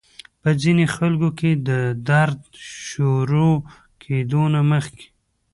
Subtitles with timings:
[0.41, 1.69] پۀ ځينې خلکو کې د
[2.09, 2.39] درد
[2.87, 3.49] شورو
[4.01, 5.07] کېدو نه مخکې